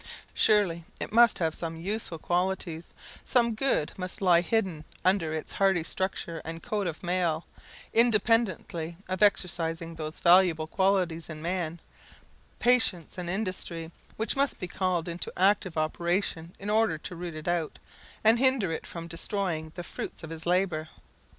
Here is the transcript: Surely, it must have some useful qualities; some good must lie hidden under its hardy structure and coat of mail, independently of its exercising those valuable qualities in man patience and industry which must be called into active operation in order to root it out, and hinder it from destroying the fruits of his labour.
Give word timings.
Surely, 0.33 0.83
it 0.99 1.13
must 1.13 1.37
have 1.37 1.53
some 1.53 1.75
useful 1.75 2.17
qualities; 2.17 2.91
some 3.23 3.53
good 3.53 3.93
must 3.99 4.19
lie 4.19 4.41
hidden 4.41 4.83
under 5.05 5.31
its 5.31 5.53
hardy 5.53 5.83
structure 5.83 6.41
and 6.43 6.63
coat 6.63 6.87
of 6.87 7.03
mail, 7.03 7.45
independently 7.93 8.97
of 9.07 9.21
its 9.21 9.23
exercising 9.23 9.93
those 9.93 10.19
valuable 10.19 10.65
qualities 10.65 11.29
in 11.29 11.39
man 11.39 11.79
patience 12.57 13.19
and 13.19 13.29
industry 13.29 13.91
which 14.17 14.35
must 14.35 14.57
be 14.57 14.67
called 14.67 15.07
into 15.07 15.31
active 15.37 15.77
operation 15.77 16.55
in 16.57 16.71
order 16.71 16.97
to 16.97 17.15
root 17.15 17.35
it 17.35 17.47
out, 17.47 17.77
and 18.23 18.39
hinder 18.39 18.71
it 18.71 18.87
from 18.87 19.07
destroying 19.07 19.71
the 19.75 19.83
fruits 19.83 20.23
of 20.23 20.31
his 20.31 20.47
labour. 20.47 20.87